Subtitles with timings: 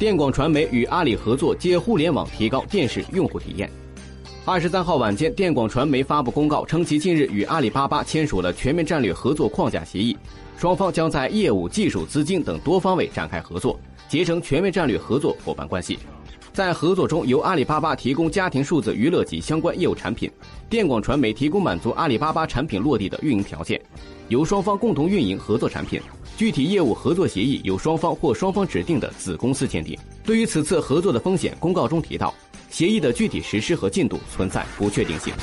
[0.00, 3.70] 电广传媒与阿里合作借互联网提高电视用户体验。
[4.46, 10.16] 二十三号晚间，电广传媒发布公告称，其近日与阿里巴巴签署了全面战略合作框架协议，
[10.56, 13.78] 双方将在业务、技术、资金等多方位展开合作，
[14.08, 15.98] 结成全面战略合作伙伴关系。
[16.50, 20.30] 在合作中，由阿里巴巴提供家庭数字娱乐及相关业务产品，
[20.70, 23.78] 电广传媒提供满足阿里巴巴产品落地的运营条件，
[24.28, 26.00] 由双方共同运营合作产品。
[26.40, 29.94] 具体业务合作协议由双方或双方指定的子公司签订。
[30.24, 32.34] 对于此次合作的风险，公告中提到，
[32.70, 35.34] 协议的具体实施和进度存在不确定性。